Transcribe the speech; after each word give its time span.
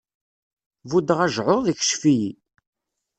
Buddeɣ 0.89 1.19
ajɛuḍ, 1.25 1.65
ikcef-iyi. 1.67 2.31